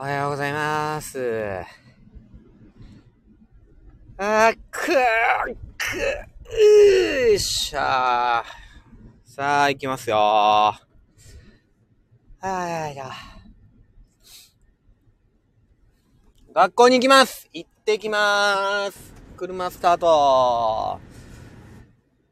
[0.00, 1.18] おはようございます。
[4.16, 4.94] あー、くー、
[5.76, 9.28] くー、よっしゃー。
[9.28, 10.18] さあ、行きますよー。
[10.18, 12.96] はーい、
[16.54, 21.00] 学校に行きます行ってきまーす車スタート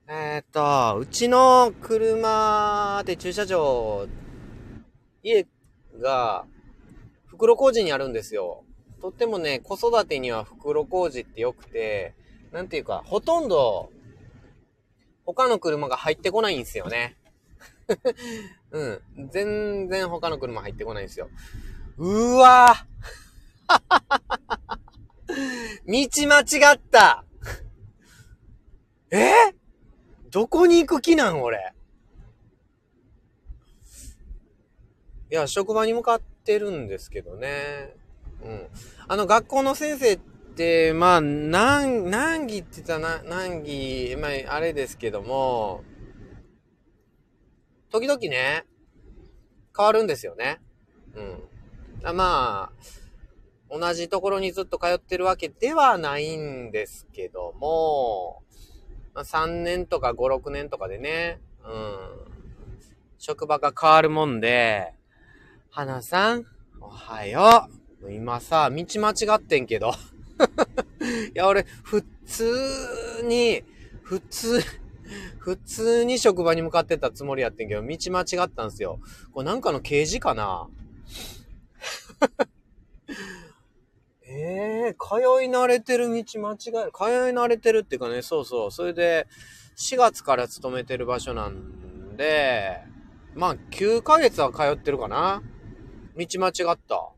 [0.06, 4.06] えー、っと、うちの車で駐車場、
[5.24, 5.44] 家
[6.00, 6.44] が、
[7.36, 8.64] 袋小路にあるんですよ。
[9.02, 12.14] とってもね、子育てには袋小路って良くて、
[12.50, 13.90] なんていうか、ほとんど、
[15.26, 17.18] 他の車が入ってこないんですよね。
[18.72, 19.02] うん。
[19.30, 21.28] 全然他の車入ってこないんですよ。
[21.98, 22.74] うーわ
[25.86, 27.24] 道間違った
[29.10, 29.30] え？
[30.30, 31.74] どこに行く気なん俺？
[35.30, 37.96] いや、職場に向かってるんですけどね。
[38.42, 38.68] うん。
[39.08, 40.18] あの、学校の先生っ
[40.54, 45.82] て、まあ、何、何期って言ったらな、何期、まあ、あれですけども、
[47.90, 48.64] 時々ね、
[49.76, 50.60] 変わるんですよね。
[51.14, 51.42] うん。
[52.04, 58.42] あまあ、同じところにずっと通ってるわけではないんですけども、
[59.12, 62.36] まあ、3年とか5、6年とかでね、うん。
[63.18, 64.95] 職場が変わるもんで、
[65.76, 66.46] 花さん、
[66.80, 67.68] おはよ
[68.00, 68.10] う。
[68.10, 69.92] 今さ、道間違ってんけど。
[71.04, 73.62] いや、俺、普通に、
[74.00, 74.62] 普通、
[75.38, 79.00] 普通に職場に向かってたつもりやってんけど、道間違ったんすよ。
[79.34, 80.66] これなんかの刑事かな？
[84.22, 86.58] え えー、通い慣れてる道間違え。
[86.58, 86.72] 通い
[87.34, 88.70] 慣れてるっていうかね、そうそう。
[88.70, 89.26] それで、
[89.76, 92.80] 4月から勤めてる場所なんで、
[93.34, 95.42] まあ、9ヶ月は通ってるかな。
[96.16, 97.12] 道間違った。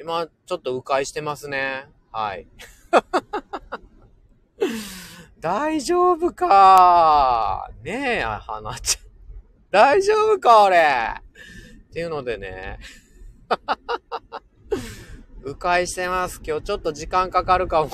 [0.00, 1.86] 今、ちょっと迂回してますね。
[2.10, 2.48] はい。
[5.38, 7.70] 大丈夫か？
[7.84, 9.04] ねえ、花ちゃん。
[9.70, 10.78] 大丈夫か俺？
[10.78, 10.80] っ
[11.92, 12.80] ていうのでね。
[15.44, 16.40] 迂回してます。
[16.44, 17.90] 今日ちょっと時間かかるかも。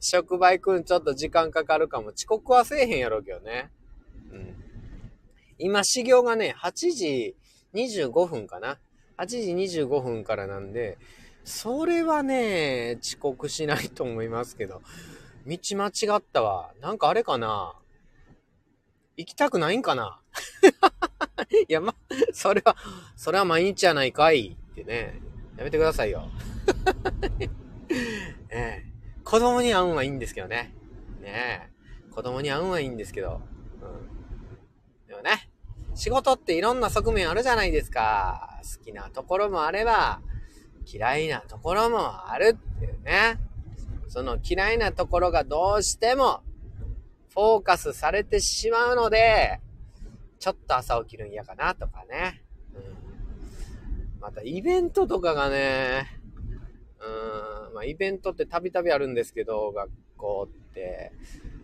[0.00, 2.08] 職場行くんちょっと時間かかるかも。
[2.08, 3.72] 遅刻はせえへんやろうけどね。
[4.30, 4.54] うん。
[5.58, 7.36] 今、始業がね、8時
[7.74, 8.78] 25分かな
[9.16, 10.98] ？8時25分からなんで、
[11.44, 14.82] それはね、遅刻しないと思いますけど。
[15.46, 16.72] 道間違ったわ。
[16.80, 17.74] なんかあれかな？
[19.16, 20.20] 行きたくないんかな？
[21.68, 21.94] いや、ま、
[22.32, 22.76] それは、
[23.16, 25.20] それは毎日やないかいってね。
[25.56, 26.28] やめてくださいよ。
[28.50, 28.84] ええ。
[29.24, 30.74] 子供に会うんはいいんですけどね。
[31.20, 31.72] ね。
[32.10, 33.40] 子供に会うんはいいんですけど。
[33.80, 35.08] うん。
[35.08, 35.50] でもね、
[35.94, 38.60] 仕事っていろんな側面あるじゃないですか。
[38.62, 40.20] 好きなところもあれば、
[40.86, 43.38] 嫌いなところもあるっていうね。
[44.08, 46.42] その嫌いなところがどうしても
[47.30, 49.60] フォーカスされてしまうので、
[50.38, 52.42] ちょっと朝起きるん嫌かなとかね。
[52.74, 52.78] う
[54.18, 56.20] ん、またイベントとかがね、
[57.00, 60.61] うん、まあイベントってたびたびあるんですけど、学校って。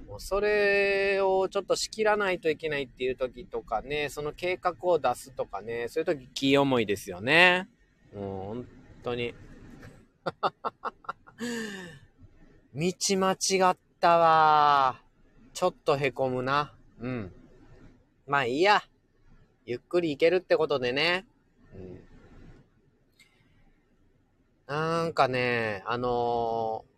[0.09, 7.69] もうそれをちょっと仕切らないといけないっていう時とかね、その計画を出すとかね、そういう時気重いですよね。
[8.15, 8.25] もう
[8.55, 8.69] 本
[9.03, 9.35] 当に。
[12.75, 15.01] 道間違ったわ。
[15.53, 16.75] ちょっとへこむな。
[17.01, 17.33] うん。
[18.27, 18.83] まあいいや。
[19.67, 21.27] ゆっくり行けるってことでね。
[21.75, 22.01] うん。
[24.67, 26.85] なんかね、あの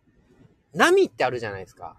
[0.73, 1.97] 波ってあるじゃないですか。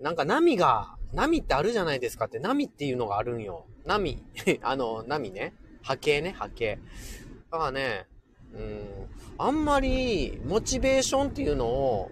[0.00, 3.66] なんか波が、波ってあるじゃないですかって、波っていうのがあるんよ。
[3.84, 4.22] 波。
[4.62, 5.54] あの、波ね。
[5.82, 6.78] 波形ね、波形。
[7.50, 8.06] だからね、
[8.54, 9.08] うん、
[9.38, 12.10] あんまり、モチベーションっていうのを、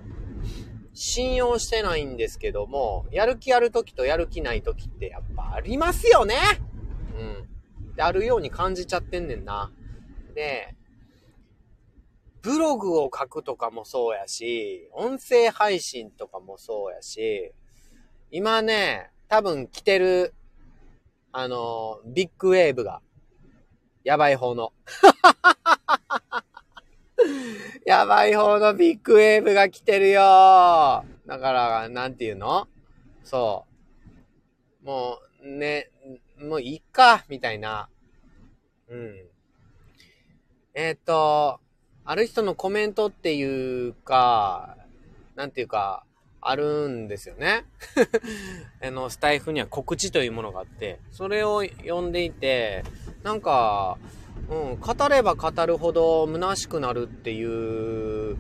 [0.99, 6.35] 信用してないんですけども、やる気ある時とやる気ない時ってやっぱありますよね
[7.19, 7.23] う
[7.93, 7.95] ん。
[7.95, 9.71] で、あるように感じちゃってんねんな。
[10.35, 10.75] で、
[12.47, 17.53] ブログを書くとかもそうやし、音声配信とかもそうやし、
[18.31, 20.33] 今ね、多分来てる、
[21.33, 23.03] あの、ビッグウェーブが、
[24.05, 24.73] やばい方の。
[27.85, 31.05] やばい方のビッグウェーブが来てるよだ
[31.41, 32.69] から、なんていうの？
[33.25, 33.67] そ
[34.85, 34.87] う。
[34.87, 35.91] もう、ね、
[36.39, 37.89] もういいか、みたいな。
[38.87, 39.27] うん。
[40.75, 41.59] えっ、ー、と、
[42.09, 44.77] ある人のコメントっていうか、
[45.35, 46.05] なんていうか、
[46.41, 47.65] あるんですよね。
[48.81, 52.85] あの、スタイフには告知というものがあって、それを読んでいて、
[53.25, 53.99] なんか、
[54.49, 58.37] うん、語れば語るほど虚しくなるっていう、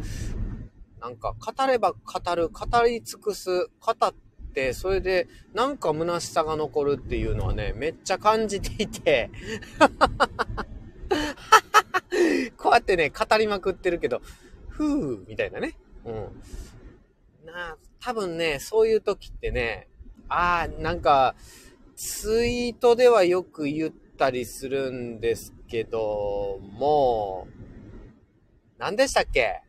[1.00, 4.14] なんか語れば語る、語り尽くす、語っ
[4.54, 9.28] て、それでなんか虚しさが残るっていうのはね、めっちゃ感じていて、
[12.76, 14.20] やってね、語りまくってるけど、
[14.68, 15.78] ふーみたいなね。
[16.04, 16.12] うん。
[17.46, 19.88] な多分ね、そういう時ってね、
[20.28, 21.34] ああ、なんか、
[21.96, 27.48] ツイートではよく言ったりするんですけども、
[28.78, 29.62] 何でしたっけ？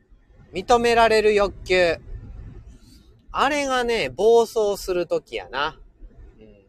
[0.53, 1.95] 認められる欲求。
[3.31, 5.79] あれがね、暴走するときやな。
[6.39, 6.65] うん。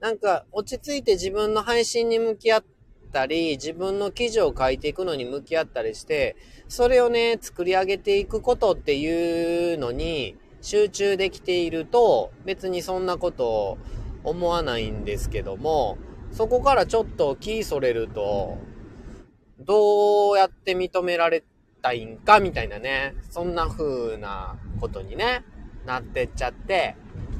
[0.00, 2.75] なんか、落ち着いて自分の配信に向き合って
[3.16, 6.36] たり、自分の記事を書いていくのに向き合ったりして、
[6.68, 13.78] それをね、作り上げていくことっていうのに、集中できていると、別にそんなこと
[14.22, 15.96] 思わないんですけども、
[16.30, 18.58] そこからちょっと気それると、
[19.60, 21.42] どうやって認められ
[21.80, 25.42] たいんかみたいなね、そんな風なことにね、
[25.86, 26.96] なってっちゃって、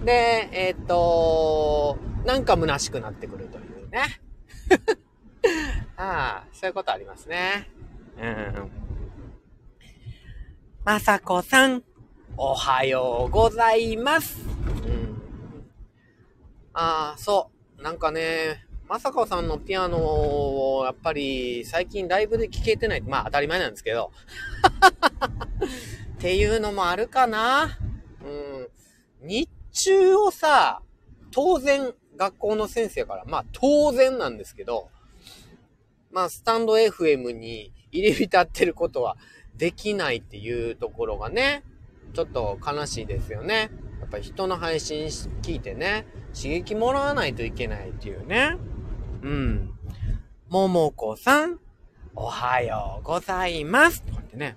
[0.07, 4.23] で、えっ、と、なんか虚しくなってくるというね。
[5.99, 7.71] ああ、そういうことありますね。
[8.21, 8.71] うん。
[10.85, 11.83] まさこさん。
[12.37, 14.39] おはようございます。
[14.47, 15.23] うん。
[16.75, 17.83] ああ、そう。
[17.83, 23.01] なんかね、まさかさんのピアノを、やっぱり最近ライブで聴けてない。
[23.01, 24.13] まあ当たり前なんですけど。
[26.19, 27.79] っていうのもあるかな。
[28.23, 28.69] うん。
[29.27, 30.83] 日中をさ、
[31.31, 34.91] 当然学校の先生から、まあ当然なんですけど、
[36.17, 39.19] まあスタンド FM に入り浸ってることは
[39.55, 41.63] できないっていうところがね、
[42.15, 43.71] ちょっと悲しいですよね。
[44.01, 45.09] やっぱ人の配信
[45.43, 48.57] 聞いてね、刺激もらわないといけないっていうね。
[49.21, 49.75] うん。
[50.49, 51.61] ももこさん、
[52.15, 54.03] おはようございます。
[54.03, 54.57] とかってね。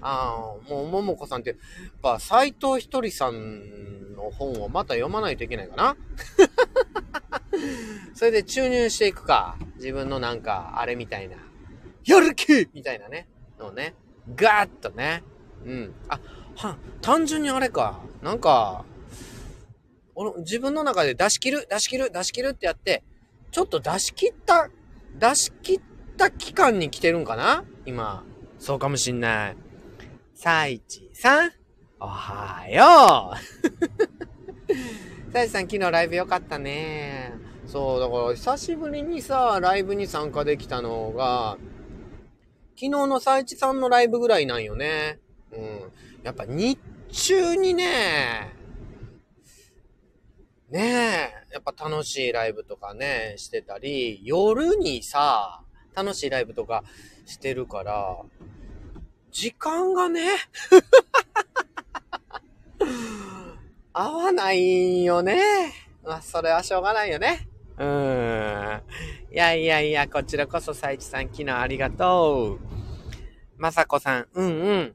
[0.00, 1.58] ああ、もうももこさんって、やっ
[2.00, 5.96] ぱ斎藤ひとりさんの本をまた読まないといけないかな
[8.14, 9.56] それで注入していくか。
[9.76, 11.36] 自分のなんか、あれみたいな。
[12.06, 13.28] やる気みたいなね。
[13.58, 13.94] のね。
[14.34, 15.22] ガーッとね。
[15.64, 15.94] うん。
[16.08, 16.20] あ、
[16.56, 18.00] は、単純にあれか。
[18.22, 18.84] なんか、
[20.14, 23.02] 俺、自分の中で出し切る、出し切る、出し切るってやって、
[23.50, 24.70] ちょっと出し切った、
[25.18, 25.80] 出し切っ
[26.16, 27.64] た期間に来てるんかな？
[27.84, 28.24] 今。
[28.58, 29.56] そうかもしんない。
[30.34, 31.52] さいちさん、
[32.00, 37.32] おはようさいちさん、昨日ライブよかったね。
[37.66, 41.56] そう、だから久しぶりにさ、ライブに参加できたのが、
[42.76, 45.18] 昨日のさいちさんのライブぐらいなんよね。
[45.52, 45.92] うん。
[46.22, 46.78] やっぱ日
[47.10, 48.52] 中にね、
[50.70, 55.60] ねえ、やっぱ楽しいライブとかね、してたり、夜にさ、
[55.94, 56.82] 楽しいライブとか
[57.26, 58.16] してるから、
[59.30, 60.28] 時間がね、
[63.92, 65.40] 合わないよね。
[66.02, 67.48] まあ、それはしょうがないよね。
[67.78, 68.82] うーん。
[69.32, 72.60] いやいやいや、こちらこそ、さいちさん、昨日ありがとう。
[73.56, 74.94] まさこさん、うんうん。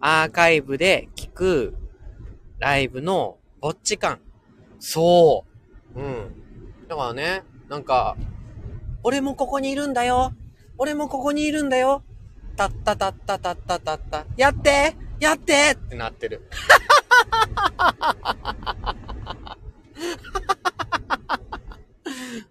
[0.00, 1.74] アーカイブで聞く
[2.58, 4.20] ライブのぼっち感。
[4.78, 5.44] そ
[5.94, 6.00] う。
[6.00, 6.42] うん。
[6.88, 8.16] だからね、なんか、
[9.02, 10.32] 俺もここにいるんだよ。
[10.78, 12.02] 俺もここにいるんだよ。
[12.56, 14.26] たったたったたったたった。
[14.36, 16.48] やってやってってなってる。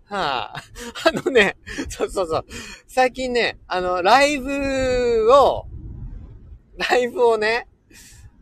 [0.09, 0.63] はあ、
[1.05, 1.55] あのね、
[1.87, 2.45] そうそうそう。
[2.87, 5.67] 最近ね、あの、ライブを、
[6.77, 7.67] ライブをね、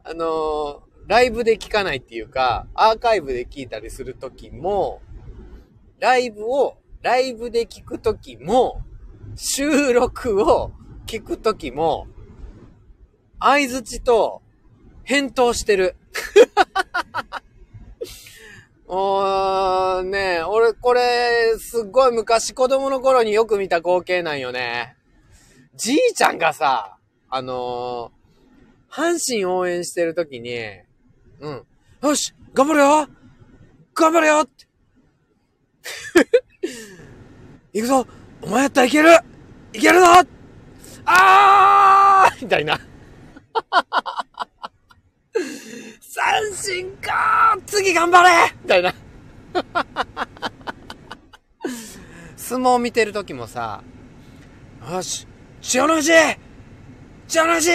[0.05, 5.01] あの、ライブで聞かないっていうか、アーカイブで聞いたりするときも、
[5.99, 8.81] ライブを、ライブで聞くときも、
[9.35, 10.71] 収録を
[11.05, 12.07] 聞くときも、
[13.41, 14.41] 相づちと
[15.03, 15.97] 返答してる。
[18.89, 24.95] おー、ね俺これ、すっごい昔子供の頃によく見た光景なんよね。
[25.75, 26.97] じいちゃんがさ、
[27.29, 28.13] あの
[28.89, 30.57] 阪神応援してるときに、
[31.41, 31.65] うん。
[32.01, 33.09] よし頑張れよ
[33.93, 34.67] 頑張れよって。
[37.73, 38.07] 行くぞ
[38.41, 39.09] お前やったらいける
[39.73, 40.05] いけるぞ
[41.05, 42.79] あーみたいな。
[46.17, 48.91] 三振か次頑張れみたいな。
[52.35, 53.83] 相撲見てる時もさ、
[54.91, 55.27] よし、
[55.61, 56.11] 千代の富士
[57.27, 57.71] 千代の富士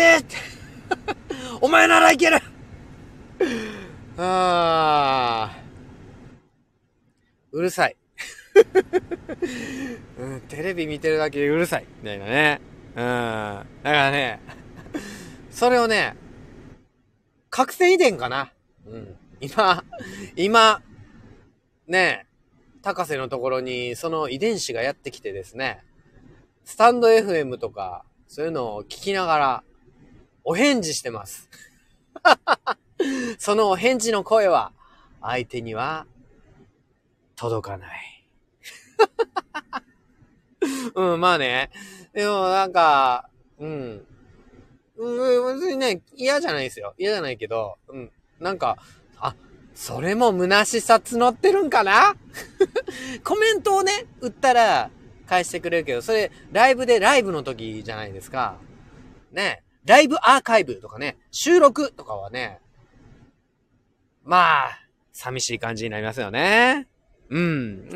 [1.63, 2.39] お前ならいける
[4.19, 5.57] ああ。
[7.53, 7.97] うるさい。
[10.19, 11.87] う うん、テレビ見てるだけでうるさい。
[12.01, 12.61] みたいなね。
[12.97, 13.01] うん。
[13.01, 14.41] だからね、
[15.53, 16.17] それをね、
[17.53, 18.51] 覚醒遺伝かな？
[18.87, 19.15] うん。
[19.39, 19.85] 今、
[20.37, 20.81] 今、
[21.87, 22.27] ね、
[22.81, 25.85] 高瀬のところにその遺伝子がやってきてですね、
[26.65, 29.65] スタンド FM とか、そういうのを聞きながら、
[30.45, 31.51] お返事してます。
[33.37, 34.73] そのお返事の声は、
[35.21, 36.07] 相手には、
[37.37, 38.27] 届かない。
[40.97, 41.71] うん、まあね。
[42.15, 43.29] でもなんか、
[43.59, 44.07] うん。
[45.03, 46.95] うん、別にね、嫌じゃないですよ。
[46.97, 48.11] 嫌じゃないけど、うん。
[48.39, 48.77] なんか、
[49.19, 49.35] あ、
[49.75, 52.15] それも虚しさ募ってるんかな
[53.25, 54.91] コメントをね、打ったら
[55.27, 58.59] 返してくれるけど、それ、ライブでライブの時じゃないですか。
[59.33, 59.65] ね。
[59.85, 62.61] ライブアーカイブとかね、収録とかはね、
[64.25, 64.79] まあ、
[65.13, 66.87] 寂しい感じになりますよね。
[67.29, 67.89] うん。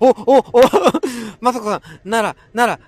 [0.00, 0.44] お、お、お、
[1.40, 2.80] まさこさん、なら、なら、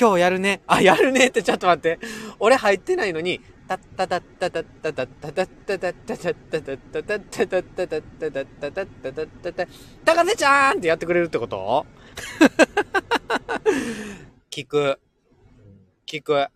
[0.00, 0.62] 今日やるね。
[0.66, 1.98] あ、やるねってちょっと待って。
[2.38, 3.38] 俺入ってないのに、
[3.68, 9.68] タッタタッタタッタタッタタッタタッタタッタタッタタッタタッタタッタタッタタッタタッタタッ
[10.02, 11.84] 高瀬ちゃーんってやってくれるってこと
[14.50, 14.98] 聞く。
[16.06, 16.46] 聞く。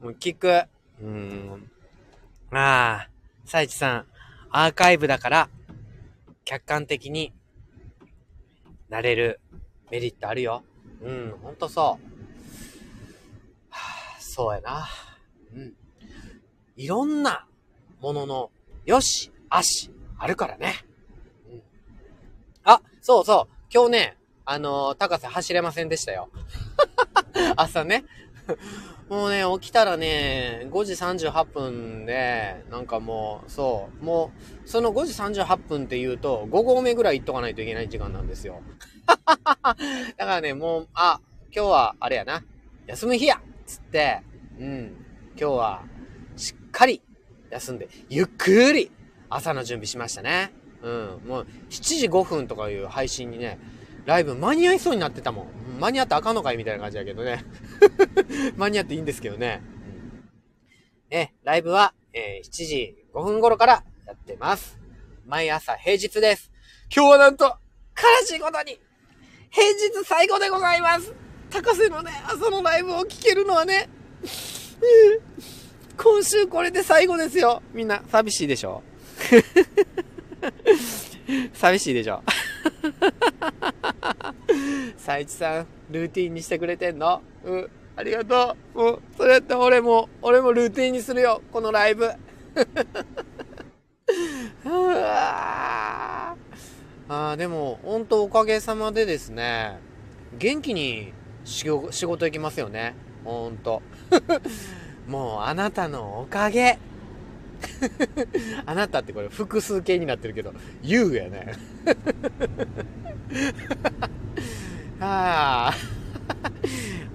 [0.00, 0.62] もう聞く。
[1.02, 1.68] うん。
[2.52, 3.08] ああ、
[3.44, 4.06] サイチさん、
[4.50, 5.48] アーカイブだから、
[6.44, 7.32] 客観的に
[8.88, 9.40] なれる
[9.90, 10.62] メリットあるよ。
[11.02, 11.84] うん、ほんとそう。
[13.70, 14.88] はあ、そうやな。
[15.54, 15.74] うん。
[16.76, 17.46] いろんな
[18.00, 18.50] ものの、
[18.84, 20.74] よし、あし、あるからね。
[21.50, 21.62] うん。
[22.64, 23.54] あ、そうそう。
[23.72, 26.30] 今日ね、あのー、高瀬走れませんでしたよ。
[27.56, 28.04] 朝ね。
[29.08, 34.32] もうね、起きたらね、5時38分で、なんかもう、そう、も
[34.64, 38.62] う、その5時38分って言うと、5合目ぐらい行っとかないといけない時間なんですよ。
[39.06, 39.76] だか
[40.16, 41.20] らね、もう、あ、
[41.54, 42.44] 今日は、あれやな、
[42.86, 44.22] 休む日やつって、
[44.58, 45.04] うん、
[45.38, 45.84] 今日は、
[46.36, 47.02] しっかり
[47.50, 48.90] 休んで、ゆっくり
[49.28, 50.52] 朝の準備しましたね。
[50.82, 53.58] うん、もう、7時5分とかいう配信にね、
[54.04, 55.46] ライブ間に合いそうになってたもん。
[55.80, 57.44] 間に合ってあかんのかいみたいな感じだけどね。
[58.56, 59.62] 間に合っていいんですけどね。
[61.10, 64.78] うん、え、ライブは、えー、7時5分頃からやってます。
[65.26, 66.50] 毎朝平日です。
[66.94, 68.80] 今日はなんと、悲しいことに、
[69.54, 71.12] 平日最後でございます。
[71.50, 73.88] 高瀬のね、朝のライブを聴けるのはね、
[75.96, 77.62] 今週これで最後ですよ。
[77.74, 78.82] みんな、寂しいでしょ？
[81.52, 82.22] 寂しいでしょ？
[84.96, 87.20] さいちさん、ルーティンにしてくれてんの？
[87.44, 87.70] うん。
[87.94, 88.78] ありがとう。
[88.78, 91.42] もう、それやったら俺も、俺もルーティンにするよ。
[91.52, 92.10] このライブ。
[94.64, 96.34] あ
[97.12, 99.78] あ、でも、本当おかげさまでですね、
[100.38, 101.12] 元気に
[101.44, 102.94] 仕事行きますよね。
[103.24, 103.82] ほんと。
[105.06, 106.78] もう、あなたのおかげ。
[108.66, 111.52] あなたってこれ複数形になってるけど、言うやね。
[114.98, 115.72] ああ。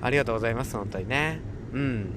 [0.01, 1.41] ありがとうございます、本当にね。
[1.73, 2.13] うん。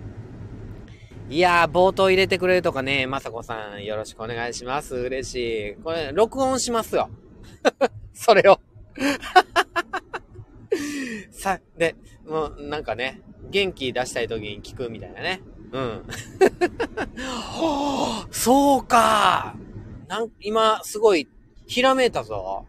[1.31, 4.97] いやー、冒頭入れてくれるとかね、まさこさん、よろしくお願いします。
[4.97, 5.35] 嬉し
[5.71, 5.75] い。
[5.83, 7.09] これ、録音しますよ。
[8.13, 8.61] それを。
[11.31, 15.41] さ、で、もう、なんかね、元気出したい時に聞くみたいなね。
[15.73, 16.05] うん。
[18.31, 19.55] そうか
[20.09, 21.29] なん、今、すごい、
[21.67, 22.67] ひらめいたぞ。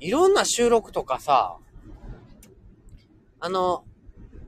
[0.00, 1.58] いろんな収録とかさ、
[3.40, 3.84] あの、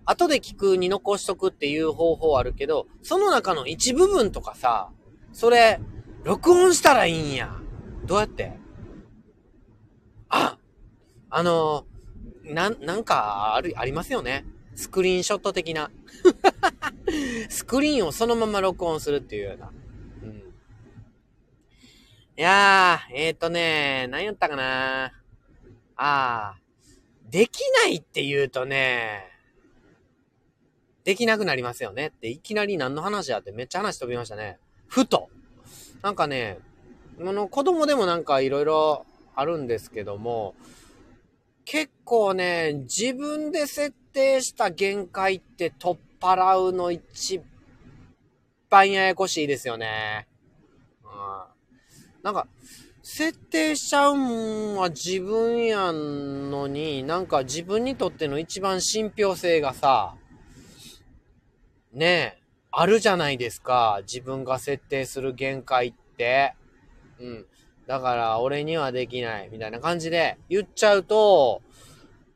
[0.06, 4.90] 後で聞くに残しとくっていう方法あるけど、その中の一部分とかさ、
[5.32, 5.80] それ、
[6.24, 7.56] 録音したらいいんや。
[8.04, 8.58] どうやって？
[10.34, 10.58] あ、
[11.30, 11.86] あの、
[12.42, 14.44] な、なんか、ある、ありますよね。
[14.74, 15.92] スクリーンショット的な。
[17.48, 19.70] スクリーンをそのまま録音するっていうような。
[20.24, 20.30] うん。
[20.36, 20.42] い
[22.36, 25.12] やー、えっ、ー、とね、何やったかな
[25.96, 29.30] あー、できないって言うとね、
[31.04, 34.58] できなくなりますよねっていきなり何の話やってめっちゃ話飛びましたね。
[34.88, 35.28] ふと。
[36.02, 36.58] なんかね、
[37.20, 40.54] あの子供でもなんか色々あるんですけども、
[41.64, 47.40] 結構ね、自分で設定した限界って取っ払うの一
[48.70, 50.26] 番ややこしいですよね。
[51.04, 52.22] うん。
[52.22, 52.46] なんか、
[53.02, 60.16] 設定しちゃうんは自分やんのに、なんか自分にとっての一番信憑性がさ、
[61.92, 64.00] ねえ、あるじゃないですか。
[64.02, 66.54] 自分が設定する限界って。
[67.20, 67.46] うん。
[67.86, 71.62] だから俺にはできない、みたいな感じで言っちゃうと、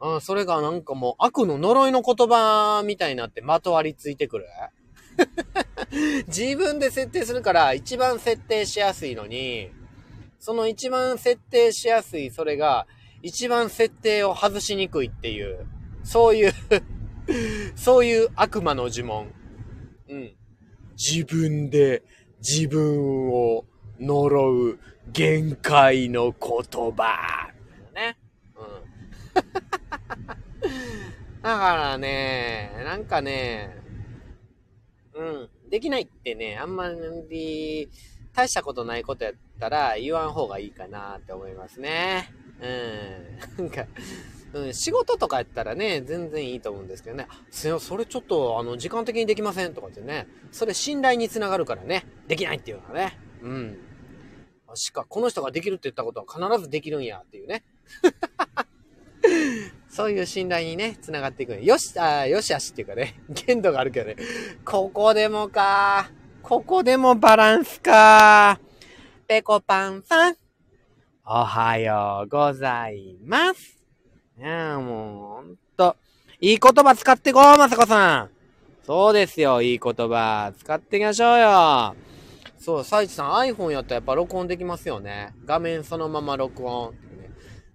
[0.00, 4.46] うん、それがなんかもう悪の呪いの言葉みたいになってまとわりついてくる。
[6.28, 9.70] 自分で設定するから一番設定しやすいのに、
[10.38, 12.86] その一番設定しやすいそれが
[13.22, 15.66] 一番設定を外しにくいっていう、
[16.04, 16.52] そういう
[17.74, 19.32] そういう悪魔の呪文。
[20.08, 20.34] うん。
[20.96, 22.02] 自分で
[22.38, 23.64] 自分を
[24.00, 24.78] 呪う
[25.12, 27.50] 限界の言葉。
[27.94, 28.16] ね。
[28.56, 28.64] うん。
[31.42, 33.76] だからね、なんかね、
[35.14, 36.88] うん、できないってね、あんま
[37.28, 37.88] り
[38.34, 42.32] 大したことないことやったら言わん方がいいかなって思いますね。
[43.58, 43.64] うん。
[43.64, 43.86] なんか、
[44.52, 47.26] うん、仕事とかやったらね、全然いいと思うんですけどね。
[47.50, 50.26] それちょっと、あの、時間的にできませんとかってね。
[50.52, 52.06] それ信頼につながるからね。
[52.26, 53.18] できないっていうのはね。
[53.42, 53.78] うん。
[54.74, 57.64] しか、この人ができるって言ったことは必ずできるんやっていうね。
[59.88, 64.16] そういう信頼にね、繋がっていくよし、あよしあしっていうかね、限度があるけどね。
[64.64, 66.10] ここでもか。
[66.42, 68.58] ここでもバランスか。
[69.26, 70.36] ペコパンさん。
[71.24, 73.78] おはようございます。
[74.38, 75.96] いやもう、ほんと。
[76.40, 78.30] いい言葉使ってこう、まさこさん。
[78.86, 80.52] そうですよ、いい言葉。
[80.58, 82.07] 使っていきましょうよ。
[82.58, 85.32] そう、サイチさん iPhone やったらやっぱ録音できますよね。
[85.44, 86.94] 画面そのまま録音。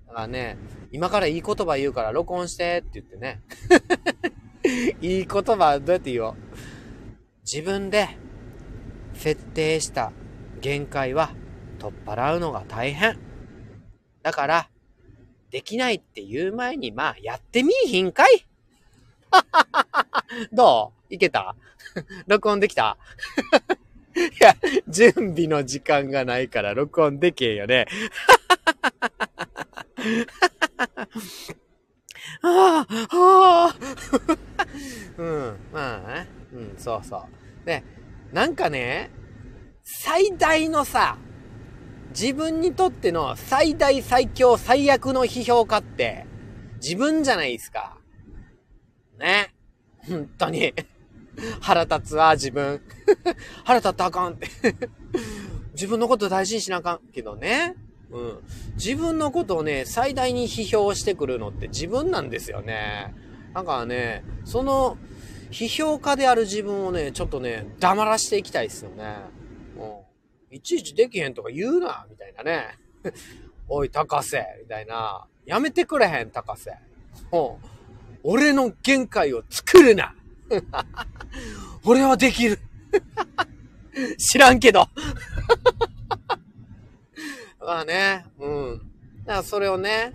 [0.07, 0.57] だからね、
[0.91, 3.41] 今からいい言葉言うから録音してって言ってね。
[5.01, 6.35] いい言葉どうやって言おう？
[7.43, 8.09] 自分で
[9.13, 10.11] 設定した
[10.61, 11.31] 限界は
[11.79, 13.17] 取っ払うのが大変。
[14.21, 14.69] だから、
[15.49, 18.45] できないって言う前に、まあ、やってみいひんかい
[20.53, 21.13] どう？
[21.13, 21.55] いけた？
[22.27, 22.97] 録音できた？
[24.39, 24.55] や、
[24.87, 27.87] 準備の時間がないから録音できへんよね。
[32.41, 33.75] ああ、ああ。
[35.17, 36.27] うん、まあね。
[36.53, 37.65] うん、そうそう。
[37.65, 37.83] で、
[38.31, 39.09] なんかね、
[39.83, 41.17] 最大のさ、
[42.09, 46.25] 自分にとっての最大最強最悪の批評家って、
[46.81, 47.97] 自分じゃないですか。
[49.17, 49.53] ね。
[50.07, 50.73] 本当に。
[51.59, 52.81] 腹立つわ、自分。
[53.63, 54.47] 腹立ったあかんって
[55.73, 56.99] 自分のこと大事にしなあかん。
[57.11, 57.75] けどね。
[58.11, 58.39] うん。
[58.75, 63.13] 自分のことをね、最大に批評してくるのって自分なんですよね。
[63.53, 64.97] だからね、その、
[65.51, 69.17] 批評家である自分をね、ちょっとね、黙らしていきたいですよね。
[69.77, 70.55] う。
[70.55, 72.77] いちいちできへんとか言うな、みたいなね。
[73.67, 75.25] おい、高瀬、みたいな。
[75.45, 76.77] やめてくれへん、高瀬。
[77.31, 77.57] う。
[78.23, 80.15] 俺の限界を作るな
[81.85, 82.59] 俺はできる
[84.17, 84.87] 知らんけど
[87.59, 88.77] まあね、うん。
[89.25, 90.13] だからそれをね、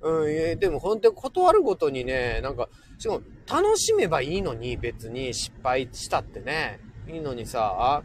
[0.00, 2.68] うん、でも本当に断るごとにね、なんか、
[2.98, 8.02] しかも楽しめばいいのに別に失敗したってね、いいのにさ、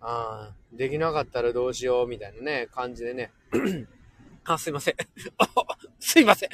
[0.00, 3.32] あ、できなかったらどうしようみたいなね、感じでね。
[4.44, 4.94] あ、すいません。
[5.98, 6.48] すいません。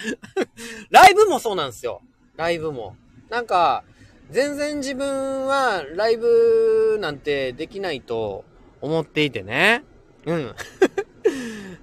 [0.90, 2.02] ライブもそうなんですよ。
[2.34, 2.96] ライブも。
[3.30, 3.84] なんか、
[4.30, 8.44] 全然自分はライブなんてできないと
[8.80, 9.84] 思っていてね。
[10.24, 10.54] うん。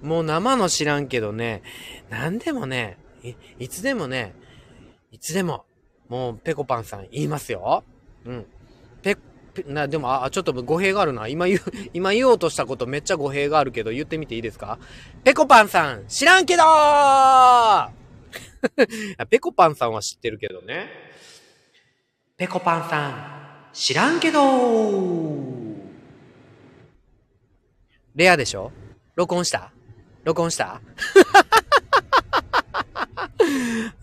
[0.02, 1.62] もう生の知らんけどね、
[2.10, 4.34] 何でもね、い、いつでもね、
[5.10, 5.64] いつでも、
[6.08, 7.82] もう、ペコパンさん言いますよ。
[8.26, 8.46] うん。
[9.00, 9.16] ペ、
[9.54, 11.26] ペな、でも、あ、ちょっと語弊があるな。
[11.28, 11.60] 今言う、
[11.94, 14.78] 今言おうとしたことめっちゃ語弊があるけど、言ってみていいですか？
[15.24, 17.88] ペコパンさん、知らんけどー
[19.30, 20.88] ペコパンさんは知ってるけどね。
[22.36, 24.40] ペコパンさん、知らんけど
[28.16, 28.72] レアでしょ？
[29.14, 29.70] 録音した？
[30.24, 30.80] 録音した？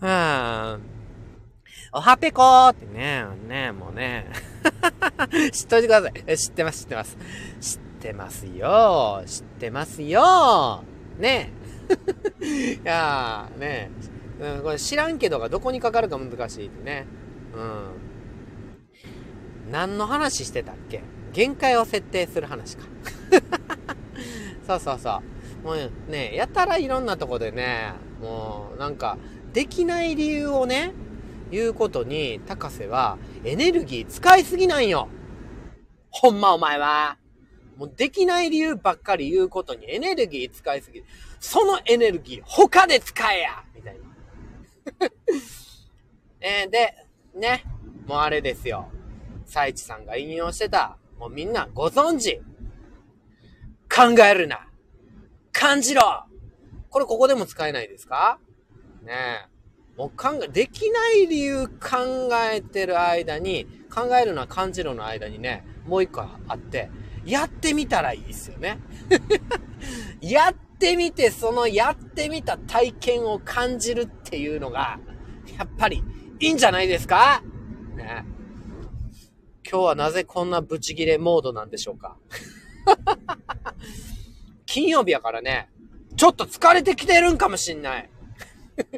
[0.00, 0.78] あ
[1.92, 4.32] おはぺこーってね、ね、もうね。
[5.52, 6.38] 知っといてください。
[6.38, 7.18] 知ってます、知ってます。
[7.60, 9.22] 知ってますよ。
[9.26, 10.84] 知ってますよ。
[11.18, 11.52] ね
[12.40, 13.90] いやー、ね
[14.40, 17.04] うん、これ知らんけどがどこにかかるか難しいってね。
[17.54, 18.11] うん。
[19.70, 21.02] 何の話してたっけ？
[21.32, 22.84] 限界を設定する話か。
[24.66, 25.22] そうそうそ
[25.64, 25.66] う。
[25.66, 29.16] もうね、やたらいろんなとこでね、もうなんか、
[29.52, 30.92] できない理由をね、
[31.50, 35.08] 言うことに、高瀬はエネルギー使いすぎなんよ。
[36.10, 37.16] ほんまお前は。
[37.76, 41.02] もうできない理由ばっかり言うことにエネルギー使いすぎ。
[41.40, 44.00] そのエネルギー他で使えやみたいな。
[46.40, 46.94] えー、で、
[47.34, 47.64] ね、
[48.06, 48.88] もうあれですよ。
[49.52, 52.40] サイチさんが引用してた、もうみんなご存知。
[53.94, 54.66] 考えるな。
[55.52, 56.24] 感じろ
[56.88, 58.38] これここでも使えないですか？
[59.02, 59.12] ね
[59.46, 59.98] え。
[59.98, 66.90] もう考え、できない理由考えてる間に、考えるのは感じろの間にね、もう一個あって、
[67.26, 68.78] やってみたらいいですよね。
[70.22, 74.98] やってみて、そのやってみた体験を感じるっていうのが、
[75.58, 76.02] やっぱり
[76.40, 77.42] いいんじゃないですか？
[77.94, 78.24] ね。
[79.72, 82.18] 今日はなぜこんなブチギレモードなんでしょうか？
[84.66, 85.70] 金曜日やからね、
[86.14, 88.10] ちょっと疲れてきてるんかもしんない。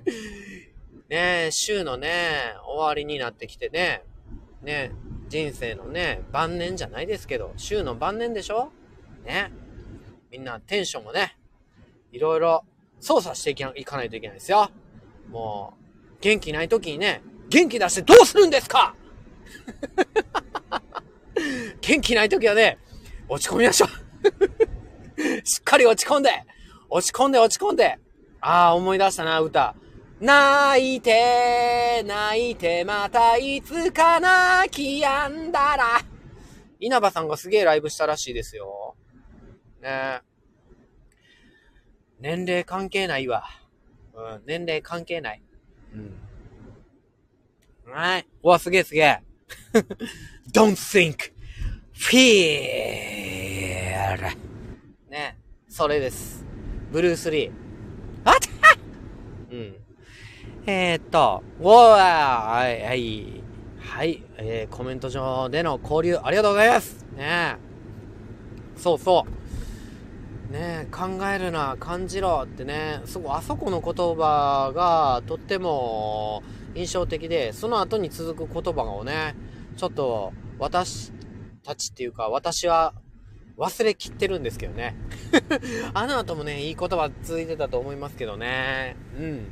[1.08, 4.02] ねえ週のね、終わりになってきてね、
[4.62, 4.90] ね、
[5.28, 8.72] 人生のね、晩年じゃないですけど、週の晩年でしょ？
[9.24, 9.52] ね。
[10.32, 11.36] みんなテンションもね、
[12.10, 12.64] いろいろ
[12.98, 14.68] 操作していかないといけないですよ。
[15.30, 15.74] も
[16.10, 18.96] う、元気ない時にね、元気出してどうするんですか？
[21.80, 22.78] 元気ない時はね、
[23.28, 23.88] 落ち込みましょう
[25.44, 26.30] しっかり落ち込んで、
[26.88, 27.98] 落ち込んで落ち込んで。
[28.40, 29.74] ああ、思い出したな、歌。
[30.20, 36.00] 泣いて、泣いて、またいつか泣きやんだら。
[36.80, 38.94] 稲葉さんがすげえライブしたらしいですよ。
[39.80, 40.20] ね
[42.20, 43.44] 年齢関係ないわ。
[44.14, 45.42] うん、年齢関係ない。
[45.92, 47.92] うん。
[47.92, 48.26] はい。
[48.42, 49.22] うわ、すげえすげえ。
[50.52, 51.33] don't think,
[51.94, 52.20] feel.
[55.08, 55.38] ね。
[55.68, 56.44] それです。
[56.92, 57.50] ブルース・リー。
[58.24, 58.76] あった
[59.50, 59.76] うん。
[60.66, 63.42] えー、っと、おーはい、はい。
[63.78, 67.56] はい、えー、コメント上での交流ありがとうございますね
[68.76, 69.24] そうそ
[70.50, 70.52] う。
[70.52, 76.42] ね考えるな、感じろってね、すごい、あそこの言葉がとっても
[76.74, 79.36] 印象的で、その後に続く言葉をね、
[79.76, 81.12] ちょっと私
[81.64, 82.94] たちっていうか、私は
[83.56, 84.94] 忘れきってるんですけどね。
[85.94, 88.96] あの後もね、いい言葉続いてたと思いますけどね。
[89.18, 89.46] うん。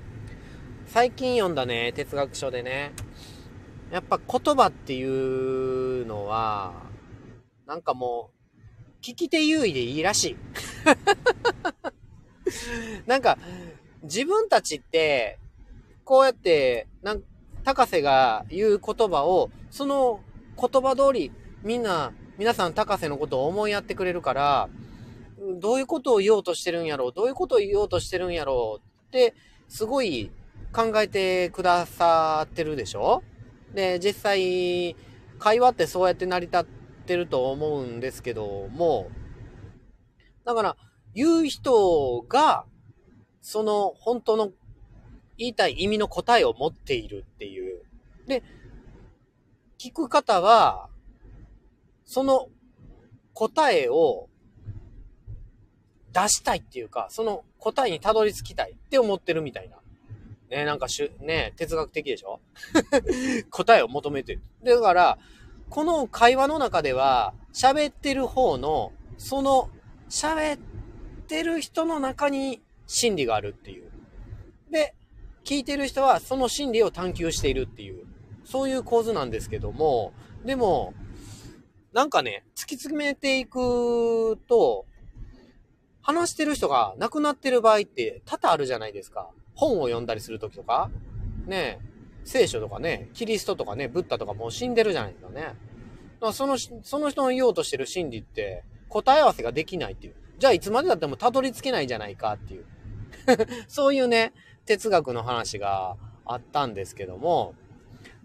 [0.86, 2.92] 最近読んだね、哲学書でね、
[3.90, 6.74] やっぱ言葉っていうのは、
[7.66, 10.36] なんかもう、聞き手優位でいいらしい。
[13.06, 13.38] なんか、
[14.02, 15.38] 自分たちって、
[16.04, 17.22] こうやって、なん
[17.64, 20.20] 高瀬が言う言葉を、その
[20.58, 24.68] 言葉通り、みんな皆さん高瀬のことを思いやってくれるから、
[25.60, 29.34] どういうことを言おうとしてるんやろうどういうことを言おうとしてるんやろうって、
[29.68, 30.30] すごい
[30.72, 33.22] 考えてくださってるでしょ？
[33.74, 34.96] で、実際、
[35.38, 36.64] 会話ってそうやって成り立っ
[37.06, 39.10] てると思うんですけども、
[40.44, 40.76] だから、
[41.14, 42.64] 言う人が、
[43.40, 44.50] その本当の
[45.36, 47.82] 言いたい意味の答えを持っているっていう。
[48.26, 48.42] で、
[49.78, 50.88] 聞く方は、
[52.12, 52.50] その
[53.32, 54.28] 答えを
[56.12, 59.78] 出したいっていうか、その答えにたどり着きたいって思ってるみたいな。
[60.54, 62.40] ね、なんかしゅ、ね、哲学的でしょ？
[63.48, 64.42] 答えを求めてる。
[64.62, 65.18] だから、
[65.70, 69.70] この会話の中では、喋ってる方の、その、
[70.10, 70.58] 喋っ
[71.28, 73.90] てる人の中に真理があるっていう。
[74.70, 74.94] で、
[75.44, 78.04] 聞いてる人はその真理を探求しているっていう、
[78.44, 80.12] そういう構図なんですけども、
[80.44, 80.92] でも、
[81.92, 84.86] なんかね、突き詰めていくと、
[86.02, 89.30] 話してる人が亡くなってる場合って多々あるじゃないですか。
[89.54, 90.90] 本を読んだりするときとか、
[91.46, 91.78] ね
[92.24, 95.42] 聖書とかね、キリストとかね、ブッダとかもう死んでるじゃないですかね。
[95.42, 95.56] だか
[96.20, 100.14] らその、その人の言おうとしてる真理って答え合わせができないっていう。
[100.38, 102.64] じゃあいつまでだってもたどり着けないじゃないかっていう。
[103.68, 104.32] そういうね、
[104.66, 107.54] 哲学の話があったんですけども、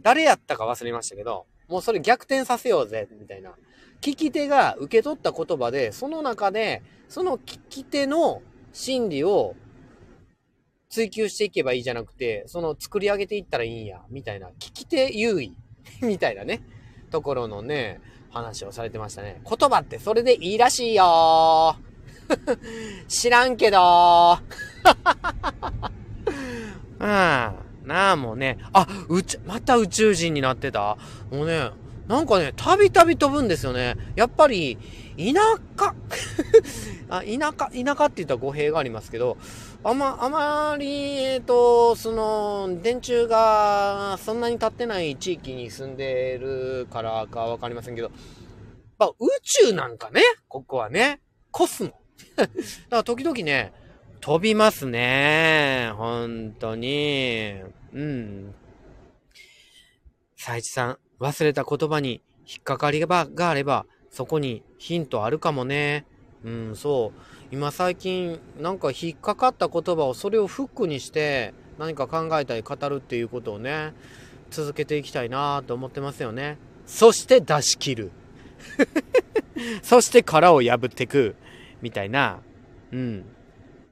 [0.01, 3.53] 誰やったか忘れましたけど、もうそれ逆転させようぜ、みたいな。
[4.01, 8.41] 聞き手が受け取った言葉で、その中で、その聞き手の
[8.73, 9.55] 心理を
[10.89, 14.47] 追求していけばいいじゃなくて、その作り上げていったらいいんや、みたいな。
[14.59, 15.55] 聞き手優位、
[16.01, 16.61] みたいなね、
[17.11, 17.99] ところのね、
[18.29, 19.41] 話をされてましたね。
[19.43, 21.77] 言葉ってそれでいいらしいよ
[23.07, 24.37] 知らんけど
[26.99, 27.66] うん。
[27.87, 28.57] なあ、もうね。
[28.73, 30.97] あ、宇宙、また宇宙人になってた？
[31.31, 31.71] もうね、
[32.07, 33.95] なんかね、たびたび飛ぶんですよね。
[34.15, 34.77] やっぱり、
[35.17, 35.33] 田
[35.77, 35.95] 舎
[37.09, 39.37] あ、田舎、田舎って言ったら語弊がありますけど、
[39.83, 48.11] あま、あまり、えっ、ー、と、その、電柱がそんなに立ってない地域に住んでるからかわかりませんけど、
[48.99, 51.19] まあ、宇宙なんかね、ここはね、
[51.51, 51.91] コスモ。
[52.37, 52.51] だか
[52.89, 53.73] ら時々ね、
[54.21, 55.91] 飛びますね。
[55.95, 57.55] 本当に。
[57.93, 58.53] うん。
[60.37, 66.05] 佐一さん、忘れた言葉に引っかかりがあれば、そこにヒントあるかもね。
[66.43, 67.19] うん、そう。
[67.51, 73.93] 今最近なんか引っかかった言葉をそれをフックにして何か考えたり語るっていうことをね、
[74.49, 76.57] 続けていきたいなと思ってますよね。
[76.85, 78.11] そして出し切る。
[79.83, 81.35] そして殻を破っていく。
[81.81, 82.39] みたいな、
[82.91, 83.25] うん、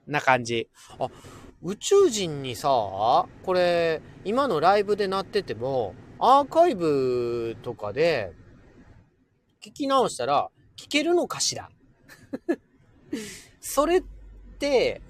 [0.08, 0.70] な感じ。
[1.00, 1.10] あ、
[1.62, 8.34] 宇宙人にさ、これ、今のライブでなってても、アーカイブとかで、
[9.64, 11.70] 聞き直したら、聞けるのかしら？
[13.60, 14.04] それっ
[14.60, 15.02] て、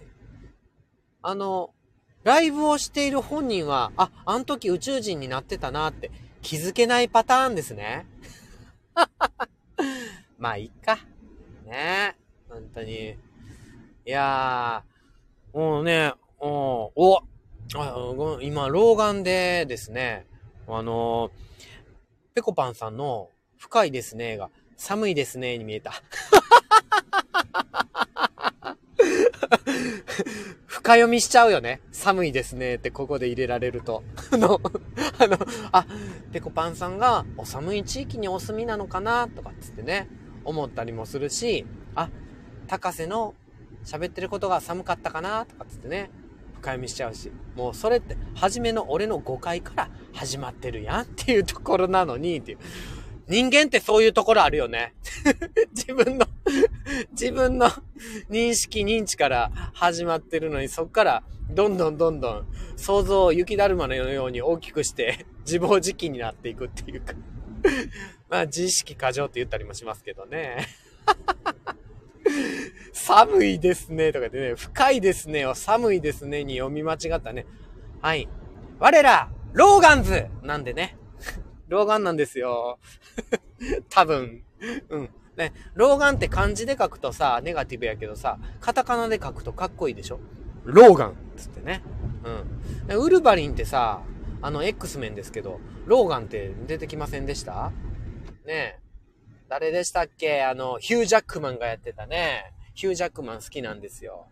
[1.21, 1.73] あの、
[2.23, 8.08] ライブをしている本人は、あ、あの時宇宙人になってたなって気づけないパターンですね。
[10.38, 10.99] まあ、いっか。
[11.65, 12.15] ね
[12.47, 13.17] 本当に。
[14.08, 17.24] いやー、もうね、おお
[17.74, 17.96] あ
[18.44, 20.28] 今、老眼でですね、
[20.68, 21.32] あの
[22.36, 25.94] ぺこぱんさんの深いですねが、寒いですねに見えた。
[30.68, 31.82] 深読みしちゃうよね。
[31.91, 34.04] 寒いですねってここで入れられると。
[34.30, 34.62] あの、
[35.18, 35.39] あの、
[35.72, 35.88] あ、
[36.32, 40.08] ぺこぱんさんがお寒い地域にお住みなのかなとかっつってね、
[40.44, 41.65] 思ったりもするし、
[41.96, 42.12] あ、
[42.68, 43.34] 高瀬の
[43.86, 46.10] 喋ってることが寒かったかなとかっつってね、
[46.56, 52.58] 深読みしちゃうし、もうそれって、初めの俺の誤解から始まってるやんっていうところなのに、っていう。
[53.28, 54.93] 人間ってそういうところあるよね。
[55.74, 56.28] 自分の
[57.12, 57.67] 自分の
[58.30, 67.13] 認識、認知から始まってるのに、そっからどんどんどんどん想像を雪だるまのように大きくして自暴自棄になっていくっていうか
[68.30, 70.67] まあ自意識過剰って言ったりもしますけどね
[72.95, 77.45] 寒いですねとかでね、深いですねを寒いですねに読み間違ったね。
[78.01, 78.29] はい。
[78.79, 80.97] 我ら、ローガンズなんでね。
[81.67, 82.79] 老眼なんですよ。
[83.89, 84.43] 多分。
[84.89, 85.10] うん。
[85.36, 90.21] ね、老眼って漢字で書くとさ、ネガティブやけどさ、カタカナで書くとかっこいいでしょ
[90.63, 91.84] 老眼つってね。
[92.88, 92.97] うん。
[92.97, 94.01] ウルヴァリンってさ、
[94.41, 97.73] あの X メンですけど、老眼って出てきませんでした？
[98.45, 98.79] ねえ。
[99.49, 100.43] 誰でしたっけ？
[100.43, 102.53] あの、ヒュージャックマンがやってたね。
[102.75, 104.27] ヒュージャックマン好きなんですよ。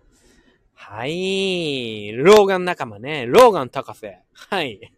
[0.75, 2.11] はい。
[2.11, 3.25] 老眼仲間ね。
[3.25, 4.19] 老眼高瀬。
[4.33, 4.91] はい。